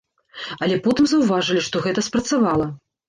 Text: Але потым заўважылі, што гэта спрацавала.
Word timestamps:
Але 0.67 0.79
потым 0.87 1.09
заўважылі, 1.11 1.61
што 1.67 1.83
гэта 1.85 2.05
спрацавала. 2.09 2.67